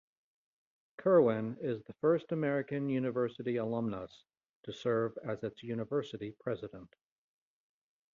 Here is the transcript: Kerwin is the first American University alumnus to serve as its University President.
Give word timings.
Kerwin 0.97 1.57
is 1.61 1.83
the 1.83 1.93
first 2.01 2.31
American 2.31 2.89
University 2.89 3.57
alumnus 3.57 4.23
to 4.63 4.73
serve 4.73 5.15
as 5.23 5.43
its 5.43 5.61
University 5.61 6.31
President. 6.39 6.89